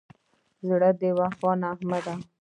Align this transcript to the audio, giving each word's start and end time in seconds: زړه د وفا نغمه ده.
زړه 0.67 0.89
د 0.99 1.01
وفا 1.17 1.51
نغمه 1.61 1.99
ده. 2.05 2.15